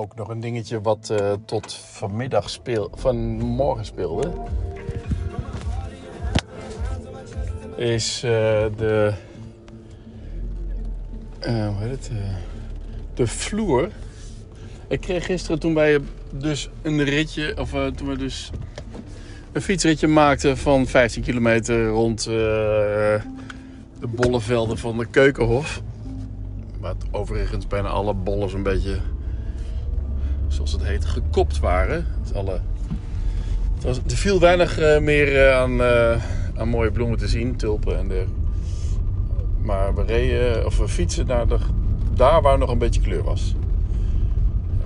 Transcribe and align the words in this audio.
ook 0.00 0.14
nog 0.14 0.28
een 0.28 0.40
dingetje 0.40 0.80
wat 0.80 1.08
uh, 1.12 1.32
tot 1.44 1.74
vanmiddag 1.74 2.50
speel, 2.50 2.90
vanmorgen 2.94 3.84
speelde. 3.84 4.32
Is 7.76 8.24
uh, 8.24 8.30
de. 8.76 9.12
Uh, 11.46 11.68
hoe 11.68 11.76
heet 11.76 11.90
het? 11.90 12.10
de 13.14 13.26
vloer. 13.26 13.88
Ik 14.88 15.00
kreeg 15.00 15.24
gisteren 15.24 15.58
toen 15.58 15.74
wij 15.74 16.00
dus 16.30 16.70
een 16.82 17.04
ritje, 17.04 17.54
of 17.58 17.70
toen 17.70 18.08
we 18.08 18.16
dus 18.16 18.50
een 19.52 19.62
fietsritje 19.62 20.06
maakten 20.06 20.58
van 20.58 20.86
15 20.86 21.22
kilometer 21.22 21.88
rond 21.88 22.24
de 22.24 23.20
bollevelden 24.08 24.78
van 24.78 24.98
de 24.98 25.06
Keukenhof. 25.06 25.82
Waar 26.80 26.94
overigens 27.10 27.66
bijna 27.66 27.88
alle 27.88 28.14
bollen 28.14 28.54
een 28.54 28.62
beetje 28.62 29.00
zoals 30.60 30.82
het 30.82 30.90
heet, 30.90 31.04
gekopt 31.04 31.58
waren. 31.58 32.06
alle, 32.34 32.60
het 33.74 33.84
was, 33.84 33.96
er 33.96 34.16
viel 34.16 34.40
weinig 34.40 34.80
uh, 34.80 34.98
meer 34.98 35.32
uh, 35.32 35.56
aan, 35.56 35.80
uh, 35.80 36.24
aan 36.54 36.68
mooie 36.68 36.90
bloemen 36.90 37.18
te 37.18 37.28
zien, 37.28 37.56
tulpen 37.56 37.98
en 37.98 38.08
de. 38.08 38.24
Maar 39.62 39.94
we 39.94 40.02
reden, 40.02 40.66
of 40.66 40.78
we 40.78 40.88
fietsen 40.88 41.26
naar 41.26 41.46
de, 41.46 41.58
daar 42.14 42.42
waar 42.42 42.58
nog 42.58 42.70
een 42.70 42.78
beetje 42.78 43.00
kleur 43.00 43.22
was. 43.22 43.54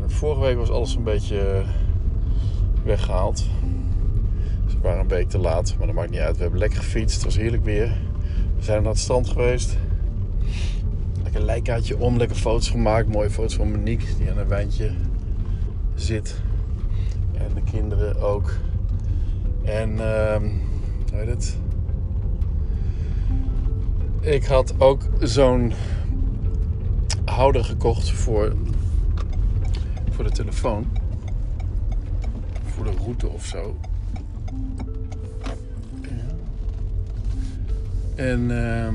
En 0.02 0.10
vorige 0.10 0.40
week 0.40 0.56
was 0.56 0.70
alles 0.70 0.94
een 0.94 1.02
beetje 1.02 1.62
weggehaald. 2.84 3.44
Dus 4.64 4.74
we 4.74 4.80
waren 4.82 5.00
een 5.00 5.08
week 5.08 5.28
te 5.28 5.38
laat, 5.38 5.74
maar 5.78 5.86
dat 5.86 5.96
maakt 5.96 6.10
niet 6.10 6.20
uit. 6.20 6.36
We 6.36 6.42
hebben 6.42 6.60
lekker 6.60 6.78
gefietst, 6.78 7.14
het 7.14 7.24
was 7.24 7.36
heerlijk 7.36 7.64
weer. 7.64 7.92
We 8.56 8.62
zijn 8.62 8.82
naar 8.82 8.92
het 8.92 9.00
strand 9.00 9.28
geweest. 9.28 9.76
Lekker 11.22 11.42
lijkaartje 11.42 11.98
om, 11.98 12.16
lekker 12.16 12.36
foto's 12.36 12.70
gemaakt. 12.70 13.08
Mooie 13.08 13.30
foto's 13.30 13.54
van 13.54 13.70
Monique, 13.70 14.16
die 14.18 14.30
aan 14.30 14.38
een 14.38 14.48
wijntje 14.48 14.90
zit. 15.94 16.40
En 17.32 17.54
de 17.54 17.62
kinderen 17.62 18.20
ook. 18.20 18.52
En 19.64 19.90
uh, 19.90 20.36
hoe 21.12 21.28
het? 21.28 21.56
Ik 24.20 24.44
had 24.44 24.80
ook 24.80 25.02
zo'n 25.20 25.72
houder 27.24 27.64
gekocht 27.64 28.10
voor, 28.10 28.52
voor 30.10 30.24
de 30.24 30.30
telefoon. 30.30 30.86
Voor 32.64 32.84
de 32.84 32.92
route 33.04 33.28
of 33.28 33.44
zo. 33.44 33.76
En 38.14 38.40
uh, 38.50 38.88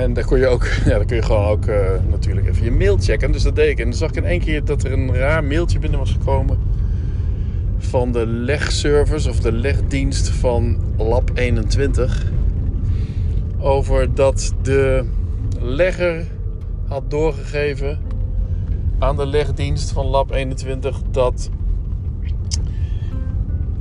En 0.00 0.12
daar 0.12 0.24
kun 0.24 0.38
je 0.38 0.46
ook, 0.46 0.64
ja, 0.84 0.96
dan 0.96 1.06
kun 1.06 1.16
je 1.16 1.22
gewoon 1.22 1.44
ook 1.44 1.66
uh, 1.66 1.76
natuurlijk 2.10 2.48
even 2.48 2.64
je 2.64 2.70
mail 2.70 2.98
checken. 2.98 3.32
Dus 3.32 3.42
dat 3.42 3.56
deed 3.56 3.70
ik. 3.70 3.78
En 3.78 3.84
dan 3.84 3.94
zag 3.94 4.08
ik 4.08 4.16
in 4.16 4.24
één 4.24 4.40
keer 4.40 4.64
dat 4.64 4.84
er 4.84 4.92
een 4.92 5.14
raar 5.14 5.44
mailtje 5.44 5.78
binnen 5.78 5.98
was 5.98 6.10
gekomen 6.10 6.58
van 7.78 8.12
de 8.12 8.26
legservice 8.26 9.30
of 9.30 9.40
de 9.40 9.52
legdienst 9.52 10.28
van 10.28 10.76
Lab 10.96 11.30
21. 11.34 12.24
Over 13.58 14.14
dat 14.14 14.54
de 14.62 15.04
legger 15.60 16.26
had 16.86 17.10
doorgegeven 17.10 17.98
aan 18.98 19.16
de 19.16 19.26
legdienst 19.26 19.90
van 19.90 20.06
Lab 20.06 20.32
21 20.32 21.00
dat 21.10 21.50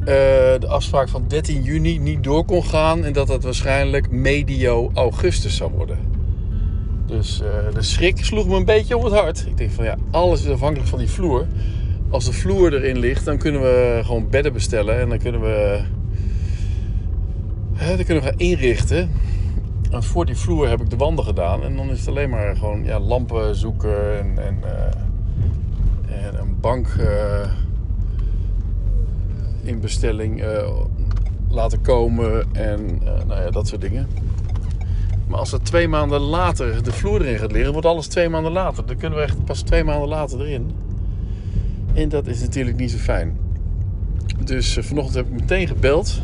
de 0.05 0.67
afspraak 0.67 1.09
van 1.09 1.23
13 1.27 1.61
juni 1.61 1.99
niet 1.99 2.23
door 2.23 2.45
kon 2.45 2.63
gaan 2.63 3.05
en 3.05 3.13
dat 3.13 3.27
dat 3.27 3.43
waarschijnlijk 3.43 4.11
medio 4.11 4.91
augustus 4.93 5.55
zou 5.55 5.71
worden. 5.71 5.97
Dus 7.05 7.41
uh, 7.41 7.73
de 7.73 7.81
schrik 7.81 8.25
sloeg 8.25 8.47
me 8.47 8.55
een 8.55 8.65
beetje 8.65 8.97
om 8.97 9.03
het 9.03 9.13
hart. 9.13 9.45
Ik 9.47 9.57
denk 9.57 9.71
van 9.71 9.85
ja, 9.85 9.97
alles 10.11 10.43
is 10.43 10.51
afhankelijk 10.51 10.89
van 10.89 10.99
die 10.99 11.09
vloer. 11.09 11.47
Als 12.09 12.25
de 12.25 12.33
vloer 12.33 12.73
erin 12.73 12.97
ligt, 12.97 13.25
dan 13.25 13.37
kunnen 13.37 13.61
we 13.61 14.01
gewoon 14.03 14.29
bedden 14.29 14.53
bestellen 14.53 14.99
en 14.99 15.09
dan 15.09 15.17
kunnen 15.17 15.41
we, 15.41 15.81
dan 17.97 18.05
kunnen 18.05 18.23
we 18.23 18.29
gaan 18.29 18.39
inrichten. 18.39 19.11
En 19.91 20.03
voor 20.03 20.25
die 20.25 20.35
vloer 20.35 20.69
heb 20.69 20.81
ik 20.81 20.89
de 20.89 20.95
wanden 20.95 21.25
gedaan 21.25 21.63
en 21.63 21.75
dan 21.75 21.89
is 21.89 21.99
het 21.99 22.07
alleen 22.07 22.29
maar 22.29 22.55
gewoon 22.55 22.83
ja, 22.83 22.99
lampen 22.99 23.55
zoeken 23.55 24.19
en, 24.19 24.45
en, 24.45 24.57
uh, 24.63 26.25
en 26.25 26.39
een 26.39 26.59
bank 26.59 26.87
in 29.63 29.79
bestelling 29.79 30.43
uh, 30.43 30.79
laten 31.49 31.81
komen 31.81 32.53
en 32.53 32.99
uh, 33.03 33.23
nou 33.27 33.41
ja, 33.41 33.49
dat 33.49 33.67
soort 33.67 33.81
dingen. 33.81 34.07
Maar 35.27 35.39
als 35.39 35.51
er 35.51 35.61
twee 35.61 35.87
maanden 35.87 36.19
later 36.21 36.83
de 36.83 36.91
vloer 36.91 37.21
erin 37.21 37.37
gaat 37.37 37.51
liggen, 37.51 37.71
wordt 37.71 37.87
alles 37.87 38.07
twee 38.07 38.29
maanden 38.29 38.51
later. 38.51 38.85
Dan 38.85 38.97
kunnen 38.97 39.19
we 39.19 39.25
echt 39.25 39.45
pas 39.45 39.61
twee 39.61 39.83
maanden 39.83 40.07
later 40.07 40.39
erin. 40.41 40.71
En 41.93 42.09
dat 42.09 42.27
is 42.27 42.41
natuurlijk 42.41 42.77
niet 42.77 42.91
zo 42.91 42.97
fijn. 42.97 43.37
Dus 44.43 44.77
uh, 44.77 44.83
vanochtend 44.83 45.15
heb 45.15 45.25
ik 45.25 45.41
meteen 45.41 45.67
gebeld. 45.67 46.21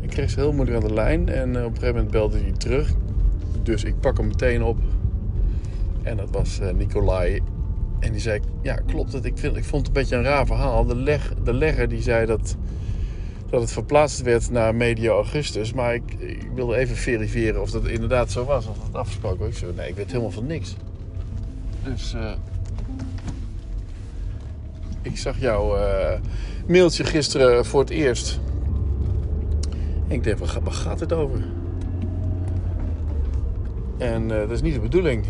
Ik 0.00 0.08
kreeg 0.08 0.30
ze 0.30 0.40
heel 0.40 0.52
moeilijk 0.52 0.82
aan 0.82 0.88
de 0.88 0.94
lijn 0.94 1.28
en 1.28 1.48
op 1.48 1.56
een 1.56 1.62
gegeven 1.64 1.94
moment 1.94 2.10
belde 2.10 2.38
hij 2.38 2.52
terug. 2.52 2.92
Dus 3.62 3.84
ik 3.84 4.00
pak 4.00 4.16
hem 4.16 4.26
meteen 4.26 4.62
op. 4.62 4.78
En 6.02 6.16
dat 6.16 6.30
was 6.30 6.60
Nicolai 6.76 7.40
en 7.98 8.12
die 8.12 8.20
zei, 8.20 8.40
ja 8.62 8.74
klopt 8.74 9.12
het, 9.12 9.24
ik, 9.24 9.38
vind, 9.38 9.56
ik 9.56 9.64
vond 9.64 9.86
het 9.86 9.96
een 9.96 10.02
beetje 10.02 10.16
een 10.16 10.22
raar 10.22 10.46
verhaal. 10.46 10.84
De, 10.84 10.96
leg, 10.96 11.34
de 11.44 11.52
legger 11.54 11.88
die 11.88 12.02
zei 12.02 12.26
dat, 12.26 12.56
dat 13.50 13.60
het 13.60 13.72
verplaatst 13.72 14.22
werd 14.22 14.50
naar 14.50 14.74
medio 14.74 15.14
augustus. 15.14 15.72
Maar 15.72 15.94
ik, 15.94 16.14
ik 16.18 16.48
wilde 16.54 16.76
even 16.76 16.96
verifiëren 16.96 17.60
of 17.60 17.70
dat 17.70 17.86
inderdaad 17.86 18.30
zo 18.30 18.44
was, 18.44 18.66
of 18.66 18.76
dat 18.78 18.94
afgesproken 19.00 19.46
was. 19.46 19.64
Nee, 19.76 19.88
ik 19.88 19.96
weet 19.96 20.10
helemaal 20.10 20.30
van 20.30 20.46
niks. 20.46 20.76
Dus 21.82 22.14
uh, 22.14 22.32
ik 25.02 25.18
zag 25.18 25.40
jouw 25.40 25.76
uh, 25.76 26.12
mailtje 26.68 27.04
gisteren 27.04 27.64
voor 27.64 27.80
het 27.80 27.90
eerst. 27.90 28.40
En 30.08 30.14
ik 30.14 30.24
denk, 30.24 30.38
waar, 30.38 30.60
waar 30.62 30.72
gaat 30.72 31.00
het 31.00 31.12
over? 31.12 31.44
En 33.98 34.22
uh, 34.22 34.28
dat 34.28 34.50
is 34.50 34.62
niet 34.62 34.74
de 34.74 34.80
bedoeling. 34.80 35.24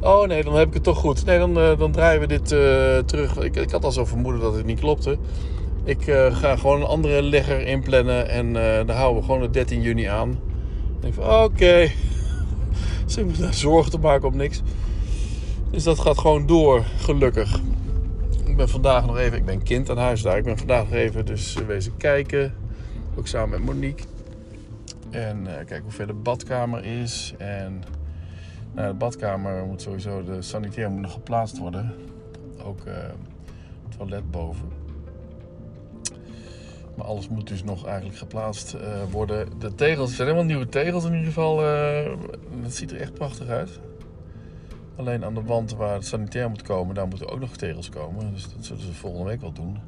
Oh 0.00 0.26
nee, 0.26 0.44
dan 0.44 0.54
heb 0.54 0.68
ik 0.68 0.74
het 0.74 0.82
toch 0.82 0.98
goed. 0.98 1.24
Nee, 1.24 1.38
dan, 1.38 1.58
uh, 1.58 1.78
dan 1.78 1.92
draaien 1.92 2.20
we 2.20 2.26
dit 2.26 2.52
uh, 2.52 2.98
terug. 2.98 3.38
Ik, 3.38 3.56
ik, 3.56 3.70
had 3.70 3.84
al 3.84 3.92
zo 3.92 4.04
vermoeden 4.04 4.40
dat 4.40 4.54
het 4.54 4.66
niet 4.66 4.80
klopte. 4.80 5.18
Ik 5.84 6.06
uh, 6.06 6.36
ga 6.36 6.56
gewoon 6.56 6.80
een 6.80 6.86
andere 6.86 7.22
legger 7.22 7.66
inplannen 7.66 8.28
en 8.28 8.52
dan 8.86 8.96
houden 8.96 9.20
we 9.20 9.26
gewoon 9.26 9.40
de 9.40 9.50
13 9.50 9.80
juni 9.80 10.04
aan. 10.04 10.38
Oké, 11.04 11.42
okay. 11.42 11.92
ze 13.06 13.24
moeten 13.24 13.42
daar 13.42 13.54
zorgen 13.54 13.90
te 13.90 13.98
maken 13.98 14.28
op 14.28 14.34
niks. 14.34 14.62
Dus 15.70 15.82
dat 15.82 15.98
gaat 15.98 16.18
gewoon 16.18 16.46
door, 16.46 16.84
gelukkig. 16.96 17.60
Ik 18.44 18.56
ben 18.56 18.68
vandaag 18.68 19.06
nog 19.06 19.18
even, 19.18 19.38
ik 19.38 19.44
ben 19.44 19.62
kind 19.62 19.90
aan 19.90 19.98
huis 19.98 20.22
daar. 20.22 20.36
Ik 20.36 20.44
ben 20.44 20.58
vandaag 20.58 20.84
nog 20.84 20.92
even 20.92 21.26
dus 21.26 21.56
wezen 21.66 21.96
kijken. 21.96 22.54
Ook 23.18 23.26
samen 23.26 23.50
met 23.50 23.74
Monique. 23.74 24.04
En 25.10 25.44
kijken 25.44 25.82
hoe 25.82 25.92
ver 25.92 26.06
de 26.06 26.12
badkamer 26.12 26.84
is. 26.84 27.34
En 27.38 27.82
nou, 28.72 28.88
de 28.88 28.94
badkamer 28.94 29.64
moet 29.64 29.82
sowieso, 29.82 30.24
de 30.24 30.42
sanitair 30.42 30.90
moet 30.90 31.00
nog 31.00 31.12
geplaatst 31.12 31.58
worden. 31.58 31.94
Ook 32.64 32.84
het 32.84 33.96
toilet 33.96 34.30
boven. 34.30 34.68
Maar 37.00 37.06
alles 37.06 37.28
moet 37.28 37.48
dus 37.48 37.64
nog 37.64 37.86
eigenlijk 37.86 38.18
geplaatst 38.18 38.74
uh, 38.74 38.80
worden. 39.10 39.48
De 39.58 39.74
tegels 39.74 40.14
zijn 40.14 40.28
helemaal 40.28 40.46
nieuwe 40.48 40.68
tegels 40.68 41.04
in 41.04 41.12
ieder 41.12 41.26
geval. 41.26 41.64
Uh, 41.64 42.12
dat 42.62 42.74
ziet 42.74 42.90
er 42.90 43.00
echt 43.00 43.14
prachtig 43.14 43.48
uit. 43.48 43.80
Alleen 44.96 45.24
aan 45.24 45.34
de 45.34 45.42
wand 45.42 45.74
waar 45.74 45.94
het 45.94 46.06
sanitair 46.06 46.48
moet 46.48 46.62
komen, 46.62 46.94
daar 46.94 47.08
moeten 47.08 47.28
ook 47.28 47.40
nog 47.40 47.56
tegels 47.56 47.88
komen. 47.88 48.32
Dus 48.32 48.42
dat 48.54 48.64
zullen 48.64 48.82
ze 48.82 48.92
volgende 48.92 49.26
week 49.26 49.40
wel 49.40 49.52
doen. 49.52 49.78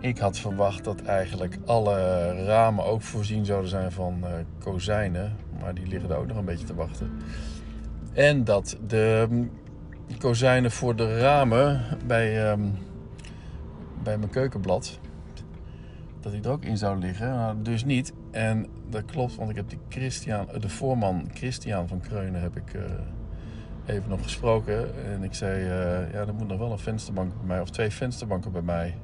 Ik 0.00 0.18
had 0.18 0.38
verwacht 0.38 0.84
dat 0.84 1.02
eigenlijk 1.02 1.58
alle 1.64 2.44
ramen 2.44 2.84
ook 2.84 3.02
voorzien 3.02 3.44
zouden 3.44 3.70
zijn 3.70 3.92
van 3.92 4.24
kozijnen. 4.58 5.36
Maar 5.60 5.74
die 5.74 5.86
liggen 5.86 6.08
daar 6.08 6.18
ook 6.18 6.26
nog 6.26 6.36
een 6.36 6.44
beetje 6.44 6.66
te 6.66 6.74
wachten. 6.74 7.10
En 8.12 8.44
dat 8.44 8.76
de 8.86 9.26
um, 9.30 9.50
kozijnen 10.18 10.70
voor 10.70 10.96
de 10.96 11.18
ramen 11.18 11.84
bij, 12.06 12.50
um, 12.50 12.74
bij 14.02 14.18
mijn 14.18 14.30
keukenblad, 14.30 14.98
dat 16.20 16.32
die 16.32 16.42
er 16.42 16.50
ook 16.50 16.64
in 16.64 16.76
zou 16.76 16.98
liggen. 16.98 17.62
Dus 17.62 17.84
niet. 17.84 18.12
En 18.30 18.66
dat 18.90 19.04
klopt, 19.04 19.34
want 19.34 19.50
ik 19.50 19.56
heb 19.56 19.68
die 19.68 19.78
Christian, 19.88 20.48
de 20.60 20.68
voorman 20.68 21.28
Christian 21.34 21.88
van 21.88 22.00
Kreunen 22.00 22.40
heb 22.40 22.56
ik 22.56 22.74
uh, 22.74 22.82
even 23.86 24.08
nog 24.08 24.22
gesproken. 24.22 25.04
En 25.04 25.22
ik 25.22 25.34
zei, 25.34 25.62
uh, 25.62 26.12
ja, 26.12 26.18
er 26.26 26.34
moet 26.34 26.48
nog 26.48 26.58
wel 26.58 26.72
een 26.72 26.78
vensterbank 26.78 27.36
bij 27.36 27.46
mij, 27.46 27.60
of 27.60 27.70
twee 27.70 27.90
vensterbanken 27.90 28.52
bij 28.52 28.62
mij 28.62 28.94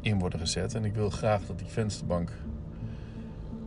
in 0.00 0.18
worden 0.18 0.38
gezet. 0.38 0.74
En 0.74 0.84
ik 0.84 0.94
wil 0.94 1.10
graag 1.10 1.46
dat 1.46 1.58
die 1.58 1.68
vensterbank 1.68 2.32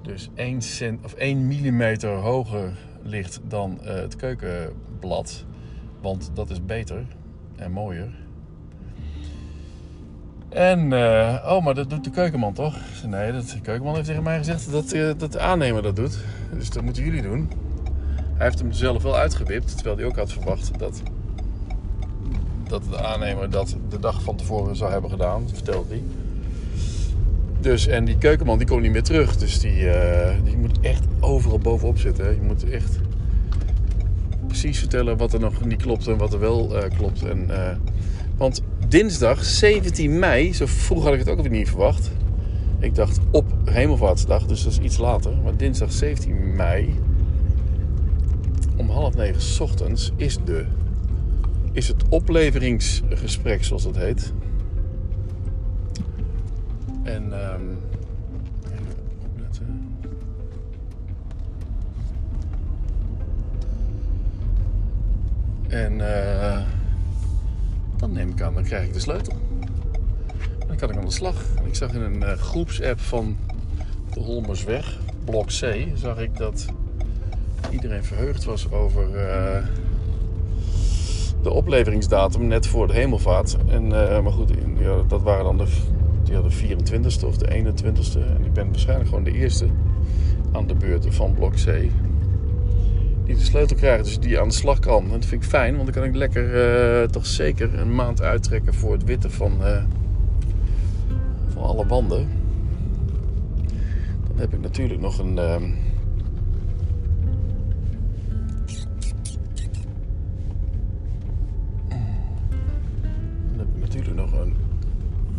dus 0.02 0.30
1, 0.36 0.62
cent, 0.62 1.06
of 1.06 1.14
1 1.14 1.48
millimeter 1.48 2.10
hoger 2.10 2.78
ligt 3.06 3.40
dan 3.48 3.80
uh, 3.82 3.88
het 3.88 4.16
keukenblad. 4.16 5.46
Want 6.02 6.32
dat 6.34 6.50
is 6.50 6.66
beter 6.66 7.06
en 7.56 7.72
mooier. 7.72 8.24
En, 10.50 10.92
uh, 10.92 11.46
oh, 11.48 11.64
maar 11.64 11.74
dat 11.74 11.90
doet 11.90 12.04
de 12.04 12.10
keukenman 12.10 12.54
toch? 12.54 12.76
Nee, 13.08 13.32
dat, 13.32 13.50
de 13.50 13.62
keukenman 13.62 13.96
heeft 13.96 14.08
tegen 14.08 14.24
mij 14.24 14.38
gezegd 14.38 14.72
dat, 14.72 14.94
uh, 14.94 15.12
dat 15.18 15.32
de 15.32 15.40
aannemer 15.40 15.82
dat 15.82 15.96
doet. 15.96 16.18
Dus 16.54 16.70
dat 16.70 16.84
moeten 16.84 17.04
jullie 17.04 17.22
doen. 17.22 17.50
Hij 18.34 18.46
heeft 18.46 18.60
hem 18.60 18.72
zelf 18.72 19.04
wel 19.04 19.16
uitgewipt, 19.16 19.76
terwijl 19.76 19.98
hij 19.98 20.06
ook 20.06 20.16
had 20.16 20.32
verwacht 20.32 20.80
dat, 20.80 21.02
dat 22.68 22.84
de 22.90 23.04
aannemer 23.04 23.50
dat 23.50 23.76
de 23.90 24.00
dag 24.00 24.22
van 24.22 24.36
tevoren 24.36 24.76
zou 24.76 24.92
hebben 24.92 25.10
gedaan. 25.10 25.44
Dat 25.44 25.54
vertelde 25.54 25.90
hij. 25.90 26.04
Dus, 27.66 27.88
en 27.88 28.06
die 28.06 28.18
keukenman 28.18 28.58
die 28.58 28.68
komt 28.68 28.82
niet 28.82 28.92
meer 28.92 29.04
terug. 29.04 29.38
Dus 29.38 29.60
die, 29.60 29.90
eh, 29.90 30.36
die 30.44 30.58
moet 30.58 30.80
echt 30.80 31.04
overal 31.20 31.60
bovenop 31.60 31.98
zitten. 31.98 32.36
Je 32.36 32.42
moet 32.42 32.70
echt 32.70 33.00
precies 34.48 34.80
vertellen 34.80 35.18
wat 35.18 35.34
er 35.34 35.40
nog 35.40 35.66
niet 35.66 35.82
klopt 35.82 36.08
en 36.08 36.18
wat 36.18 36.34
er 36.34 36.40
wel 36.40 36.78
eh, 36.78 36.98
klopt. 36.98 37.24
En, 37.24 37.50
eh, 37.50 37.76
want 38.38 38.62
dinsdag 38.88 39.44
17 39.44 40.20
mei, 40.20 40.54
zo 40.54 40.66
vroeg 40.66 41.04
had 41.04 41.14
ik 41.14 41.20
het 41.20 41.30
ook 41.30 41.38
alweer 41.38 41.52
niet 41.52 41.70
verwacht. 41.70 42.12
Ik 42.80 42.96
dacht 42.96 43.20
op 43.32 43.46
Hemelvaartsdag, 43.64 44.46
dus 44.46 44.64
dat 44.64 44.72
is 44.72 44.80
iets 44.80 44.98
later. 44.98 45.38
Maar 45.44 45.58
dinsdag 45.58 45.92
17 45.92 46.56
mei 46.56 46.94
om 48.78 48.90
half 48.90 49.16
negen 49.16 49.62
ochtends 49.64 50.12
is, 50.16 50.38
de, 50.46 50.66
is 51.72 51.88
het 51.88 52.04
opleveringsgesprek, 52.10 53.64
zoals 53.64 53.84
dat 53.84 53.98
heet. 53.98 54.34
En 57.06 57.54
um. 57.54 57.78
En 65.68 65.94
uh, 65.94 66.62
dan 67.98 68.12
neem 68.12 68.30
ik 68.30 68.42
aan, 68.42 68.54
dan 68.54 68.64
krijg 68.64 68.86
ik 68.86 68.94
de 68.94 69.00
sleutel. 69.00 69.34
Dan 70.68 70.76
kan 70.76 70.90
ik 70.90 70.98
aan 70.98 71.06
de 71.06 71.12
slag. 71.12 71.44
Ik 71.66 71.76
zag 71.76 71.94
in 71.94 72.02
een 72.02 72.22
uh, 72.22 72.32
groepsapp 72.32 73.00
van 73.00 73.38
de 74.14 74.20
Holmersweg, 74.20 75.00
blok 75.26 75.48
C, 75.48 75.88
zag 75.94 76.20
ik 76.20 76.38
dat 76.38 76.66
iedereen 77.70 78.04
verheugd 78.04 78.44
was 78.44 78.72
over 78.72 79.08
uh, 79.08 79.66
de 81.42 81.52
opleveringsdatum 81.52 82.48
net 82.48 82.68
voor 82.68 82.88
de 82.88 82.94
hemelvaart. 82.94 83.58
En, 83.68 83.88
maar 83.88 84.32
goed, 84.32 84.52
ja, 84.78 85.02
dat 85.08 85.22
waren 85.22 85.44
dan 85.44 85.58
de 85.58 85.68
ja, 86.28 86.42
de 86.42 86.52
24ste 86.52 87.26
of 87.26 87.38
de 87.38 87.64
21ste. 87.64 88.20
En 88.20 88.46
ik 88.46 88.54
ben 88.54 88.68
waarschijnlijk 88.68 89.10
gewoon 89.10 89.24
de 89.24 89.32
eerste 89.32 89.66
aan 90.52 90.68
de 90.68 90.76
beurt 90.76 91.08
van 91.10 91.34
blok 91.34 91.54
C. 91.54 91.66
Die 93.26 93.36
de 93.36 93.42
sleutel 93.42 93.76
krijgt, 93.76 94.04
dus 94.04 94.20
die 94.20 94.40
aan 94.40 94.48
de 94.48 94.54
slag 94.54 94.80
kan. 94.80 95.04
En 95.04 95.10
dat 95.10 95.26
vind 95.26 95.44
ik 95.44 95.50
fijn, 95.50 95.76
want 95.76 95.94
dan 95.94 96.02
kan 96.02 96.10
ik 96.10 96.16
lekker 96.16 97.02
uh, 97.02 97.08
toch 97.08 97.26
zeker 97.26 97.80
een 97.80 97.96
maand 97.96 98.22
uittrekken 98.22 98.74
voor 98.74 98.92
het 98.92 99.04
witten 99.04 99.32
van, 99.32 99.52
uh, 99.62 99.84
van 101.54 101.64
alle 101.64 101.86
wanden. 101.86 102.28
Dan 104.28 104.38
heb 104.38 104.54
ik 104.54 104.62
natuurlijk 104.62 105.02
nog 105.02 105.20
een. 105.20 105.38
Uh, 105.38 105.56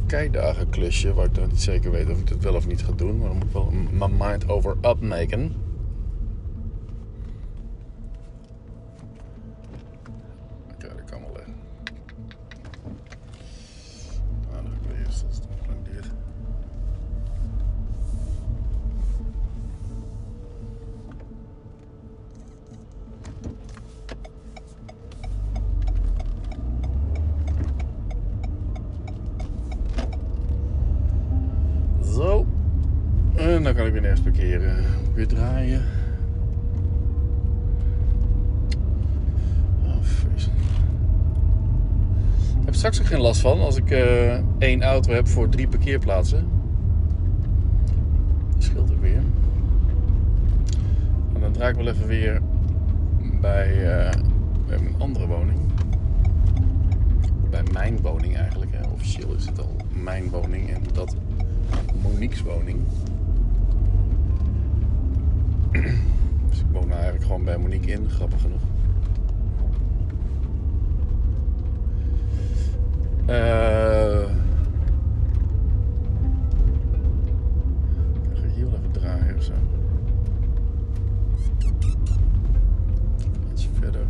keidagen 0.07 0.69
klusje, 0.71 1.15
waar 1.15 1.25
ik 1.27 1.47
niet 1.47 1.63
zeker 1.63 1.91
weet 1.91 2.11
of 2.11 2.21
ik 2.21 2.29
het 2.29 2.43
wel 2.43 2.55
of 2.55 2.67
niet 2.67 2.83
ga 2.83 2.93
doen. 2.97 3.19
Maar 3.19 3.29
dan 3.29 3.37
moet 3.37 3.47
ik 3.47 3.53
wel 3.53 3.73
mijn 3.91 4.17
mind 4.19 4.49
over 4.49 4.77
upmaken. 4.83 5.43
Oké, 5.45 5.66
Zo. 32.17 32.47
En 33.35 33.63
dan 33.63 33.75
kan 33.75 33.87
ik 33.87 33.93
weer 33.93 34.01
nergens 34.01 34.21
parkeren. 34.21 34.85
Weer 35.15 35.27
draaien. 35.27 35.83
Vreselijk. 40.01 40.61
Ik 42.61 42.65
heb 42.65 42.75
straks 42.75 43.01
ook 43.01 43.07
geen 43.07 43.21
last 43.21 43.41
van 43.41 43.61
als 43.61 43.77
ik 43.77 43.91
uh, 43.91 44.35
één 44.59 44.83
auto 44.83 45.13
heb 45.13 45.29
voor 45.29 45.49
drie 45.49 45.69
parkeerplaatsen. 45.69 46.49
Dat 48.53 48.63
scheelt 48.63 48.93
ook 48.93 49.01
weer. 49.01 49.23
En 51.35 51.41
dan 51.41 51.53
draai 51.53 51.71
ik 51.71 51.77
wel 51.77 51.89
even 51.89 52.07
weer 52.07 52.41
bij, 53.41 53.69
uh, 53.69 54.11
mijn 54.67 54.95
andere 54.99 55.27
woning. 55.27 55.59
Bij 57.51 57.63
mijn 57.73 58.01
woning 58.03 58.37
eigenlijk. 58.37 58.73
Hè. 58.75 58.89
Officieel 58.89 59.35
is 59.35 59.47
het 59.47 59.59
al 59.59 59.77
mijn 60.03 60.29
woning. 60.29 60.71
En 60.71 60.83
dat 60.93 61.17
Monique's 62.03 62.43
woning. 62.43 62.81
Dus 66.49 66.59
ik 66.59 66.67
woon 66.73 66.83
nou 66.87 66.93
eigenlijk 66.93 67.25
gewoon 67.25 67.45
bij 67.45 67.59
Monique 67.59 67.91
in, 67.91 68.09
grappig 68.11 68.41
genoeg. 68.41 68.61
Uh, 73.29 74.21
ik 78.31 78.37
ga 78.41 78.47
hier 78.55 78.71
wel 78.71 78.79
even 78.79 78.91
draaien 78.93 79.37
of 79.37 79.43
zo. 79.43 79.53
Iets 83.53 83.69
verder. 83.81 84.07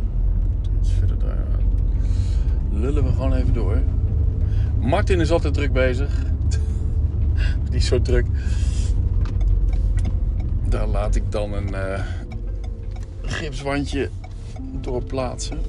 Iets 0.79 0.91
verder 0.91 1.17
draaien. 1.17 1.45
Lullen 2.71 3.03
we 3.03 3.11
gewoon 3.11 3.33
even 3.33 3.53
door. 3.53 3.81
Martin 4.79 5.19
is 5.19 5.31
altijd 5.31 5.53
druk 5.53 5.73
bezig 5.73 6.35
niet 7.77 7.85
zo 7.85 8.01
druk. 8.01 8.25
Daar 10.69 10.87
laat 10.87 11.15
ik 11.15 11.31
dan 11.31 11.53
een 11.53 11.69
uh, 11.69 12.05
gipswandje 13.21 14.09
door 14.81 15.03
plaatsen. 15.03 15.59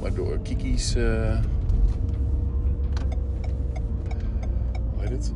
Waardoor 0.00 0.38
Kiki's. 0.38 0.96
Uh, 0.96 1.38
hoe 4.94 5.00
heet 5.00 5.10
het? 5.10 5.32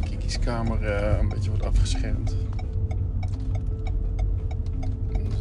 Kiki's 0.00 0.38
kamer 0.38 0.82
uh, 0.82 1.18
een 1.18 1.28
beetje 1.28 1.50
wordt 1.50 1.64
afgeschermd. 1.64 2.36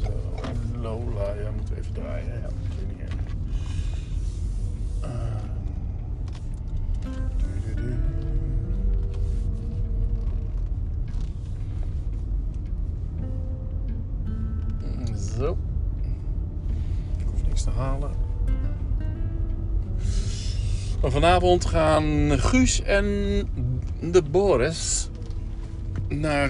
Zo, 0.04 0.12
Lola, 0.82 1.34
ja, 1.42 1.52
moeten 1.56 1.74
we 1.74 1.80
even 1.80 1.94
draaien. 1.94 2.26
Ja, 2.26 2.50
Zo. 2.50 2.97
Vanavond 21.12 21.66
gaan 21.66 22.40
Guus 22.40 22.82
en 22.82 23.06
de 24.02 24.24
Boris 24.32 25.10
naar 26.08 26.50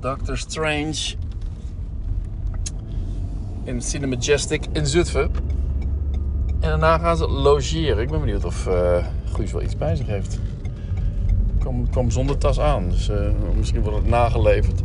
Doctor 0.00 0.38
Strange 0.38 1.14
in 3.64 3.82
Cinemajestic 3.82 4.66
in 4.72 4.86
Zutphen. 4.86 5.30
En 6.60 6.68
daarna 6.68 6.98
gaan 6.98 7.16
ze 7.16 7.28
logeren. 7.28 8.02
Ik 8.02 8.10
ben 8.10 8.20
benieuwd 8.20 8.44
of 8.44 8.66
uh, 8.66 9.06
Guus 9.32 9.52
wel 9.52 9.62
iets 9.62 9.76
bij 9.76 9.96
zich 9.96 10.06
heeft. 10.06 10.38
Ik 11.58 11.90
kom 11.92 12.10
zonder 12.10 12.38
tas 12.38 12.60
aan, 12.60 12.90
dus 12.90 13.08
uh, 13.08 13.30
misschien 13.56 13.82
wordt 13.82 13.96
het 13.96 14.06
nageleverd. 14.06 14.82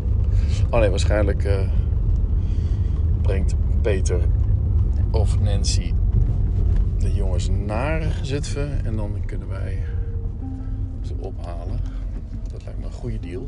Oh 0.69 0.79
nee, 0.79 0.89
waarschijnlijk... 0.89 1.43
Uh, 1.43 1.59
brengt 3.21 3.55
Peter 3.81 4.19
of 5.11 5.39
Nancy 5.39 5.93
de 7.03 7.13
jongens 7.13 7.49
naar 7.49 8.19
Zutphen 8.21 8.85
en 8.85 8.95
dan 8.95 9.11
kunnen 9.25 9.47
wij 9.47 9.77
ze 11.01 11.13
ophalen. 11.19 11.79
Dat 12.51 12.63
lijkt 12.63 12.79
me 12.79 12.85
een 12.85 12.91
goede 12.91 13.19
deal. 13.19 13.47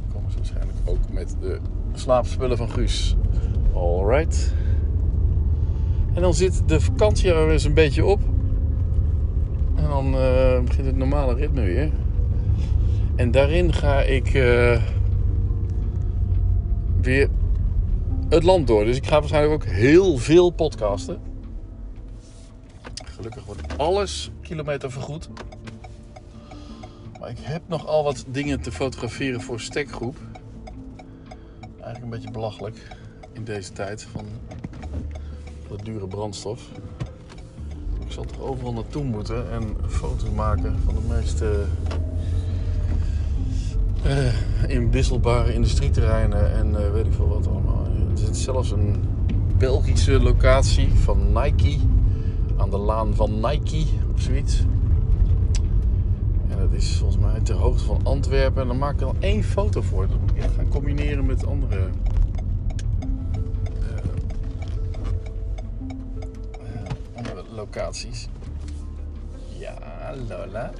Dan 0.00 0.12
komen 0.12 0.30
ze 0.30 0.36
waarschijnlijk 0.36 0.78
ook 0.84 1.12
met 1.12 1.36
de 1.40 1.58
slaapspullen 1.94 2.56
van 2.56 2.70
Guus. 2.70 3.16
Alright. 3.74 4.54
En 6.14 6.22
dan 6.22 6.34
zit 6.34 6.62
de 6.66 6.80
vakantie 6.80 7.32
er 7.32 7.50
eens 7.50 7.64
een 7.64 7.74
beetje 7.74 8.04
op. 8.04 8.20
En 9.74 9.88
dan 9.88 10.06
uh, 10.06 10.60
begint 10.64 10.86
het 10.86 10.96
normale 10.96 11.34
ritme 11.34 11.62
weer. 11.62 11.90
En 13.16 13.30
daarin 13.30 13.72
ga 13.72 14.00
ik 14.00 14.34
uh, 14.34 14.82
weer 17.00 17.28
het 18.28 18.42
land 18.42 18.66
door. 18.66 18.84
Dus 18.84 18.96
ik 18.96 19.06
ga 19.06 19.18
waarschijnlijk 19.18 19.54
ook 19.54 19.70
heel 19.70 20.16
veel 20.16 20.50
podcasten. 20.50 21.34
Gelukkig 23.16 23.44
wordt 23.44 23.78
alles 23.78 24.30
kilometer 24.42 24.92
vergoed. 24.92 25.28
Maar 27.20 27.30
ik 27.30 27.38
heb 27.40 27.62
nog 27.66 27.86
al 27.86 28.04
wat 28.04 28.24
dingen 28.28 28.60
te 28.60 28.72
fotograferen 28.72 29.40
voor 29.40 29.60
stekgroep. 29.60 30.16
eigenlijk 31.62 32.02
een 32.02 32.10
beetje 32.10 32.30
belachelijk 32.30 32.96
in 33.32 33.44
deze 33.44 33.72
tijd 33.72 34.02
van 34.02 34.24
de 35.68 35.82
dure 35.82 36.06
brandstof. 36.06 36.68
Ik 38.04 38.12
zal 38.12 38.24
toch 38.24 38.40
overal 38.40 38.72
naartoe 38.72 39.04
moeten 39.04 39.50
en 39.50 39.76
foto's 39.88 40.30
maken 40.30 40.78
van 40.78 40.94
de 40.94 41.14
meeste 41.14 41.64
uh, 44.06 44.70
inwisselbare 44.76 45.54
industrieterreinen 45.54 46.52
en 46.52 46.70
uh, 46.70 46.92
weet 46.92 47.06
ik 47.06 47.12
veel 47.12 47.28
wat 47.28 47.46
allemaal. 47.46 47.84
Er 47.84 48.18
zit 48.18 48.36
zelfs 48.36 48.70
een 48.70 49.04
Belgische 49.58 50.20
locatie 50.20 50.88
van 50.88 51.32
Nike 51.32 51.78
aan 52.56 52.70
de 52.70 52.78
laan 52.78 53.14
van 53.14 53.40
Nike 53.40 53.86
of 54.14 54.20
zoiets. 54.20 54.64
En 56.48 56.58
dat 56.58 56.72
is 56.72 56.96
volgens 56.96 57.22
mij 57.22 57.40
ter 57.40 57.54
hoogte 57.54 57.84
van 57.84 58.00
Antwerpen. 58.02 58.62
En 58.62 58.68
dan 58.68 58.78
maak 58.78 58.92
ik 58.92 58.98
dan 58.98 59.16
één 59.18 59.42
foto 59.42 59.80
voor. 59.80 60.08
Dat 60.08 60.20
moet 60.20 60.30
ik 60.30 60.50
gaan 60.56 60.68
combineren 60.68 61.26
met 61.26 61.46
andere, 61.46 61.88
uh, 63.80 63.96
andere 67.16 67.42
locaties. 67.54 68.28
Ja, 69.58 69.74
Lola. 70.28 70.72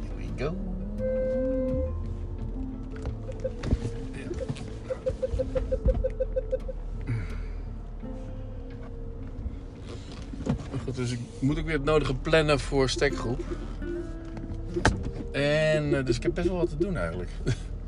Here 0.00 0.16
we 0.16 0.44
go. 0.44 0.54
Dus 10.98 11.12
ik 11.12 11.20
moet 11.40 11.58
ook 11.58 11.64
weer 11.64 11.74
het 11.74 11.84
nodige 11.84 12.14
plannen 12.14 12.60
voor 12.60 12.88
stekgroep. 12.88 13.40
En 15.32 15.84
uh, 15.84 16.04
dus 16.04 16.16
ik 16.16 16.22
heb 16.22 16.34
best 16.34 16.48
wel 16.48 16.56
wat 16.56 16.68
te 16.68 16.76
doen 16.76 16.96
eigenlijk. 16.96 17.30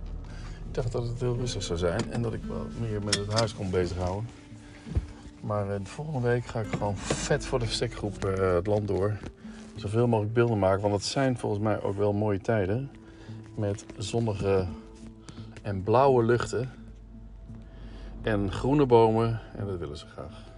ik 0.69 0.75
dacht 0.75 0.93
dat 0.93 1.09
het 1.09 1.21
heel 1.21 1.37
rustig 1.37 1.63
zou 1.63 1.79
zijn 1.79 2.13
en 2.13 2.23
dat 2.23 2.33
ik 2.33 2.41
wat 2.47 2.67
meer 2.81 3.03
met 3.03 3.17
het 3.17 3.33
huis 3.33 3.55
kon 3.55 3.71
bezighouden. 3.71 4.29
Maar 5.41 5.67
uh, 5.67 5.75
de 5.75 5.85
volgende 5.85 6.29
week 6.29 6.47
ga 6.47 6.61
ik 6.61 6.67
gewoon 6.67 6.97
vet 6.97 7.47
voor 7.47 7.59
de 7.59 7.67
stekgroep 7.67 8.25
uh, 8.25 8.55
het 8.55 8.67
land 8.67 8.89
door. 8.89 9.17
Zoveel 9.75 10.07
mogelijk 10.07 10.35
beelden 10.35 10.59
maken, 10.59 10.83
want 10.83 10.95
het 10.95 11.05
zijn 11.05 11.39
volgens 11.39 11.63
mij 11.63 11.83
ook 11.83 11.97
wel 11.97 12.13
mooie 12.13 12.41
tijden. 12.41 12.91
Met 13.55 13.85
zonnige 13.97 14.67
en 15.63 15.83
blauwe 15.83 16.25
luchten. 16.25 16.71
En 18.23 18.53
groene 18.53 18.87
bomen 18.87 19.41
en 19.57 19.67
dat 19.67 19.79
willen 19.79 19.99
ze 19.99 20.07
graag. 20.07 20.49